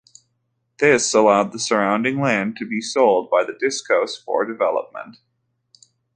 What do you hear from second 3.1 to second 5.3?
by the Diocese for development.